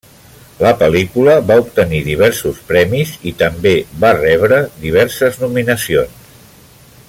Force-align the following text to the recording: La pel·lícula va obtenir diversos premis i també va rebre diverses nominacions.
La 0.65 0.69
pel·lícula 0.77 1.35
va 1.51 1.57
obtenir 1.63 1.99
diversos 2.07 2.63
premis 2.71 3.13
i 3.33 3.35
també 3.43 3.75
va 4.05 4.13
rebre 4.21 4.61
diverses 4.87 5.39
nominacions. 5.45 6.29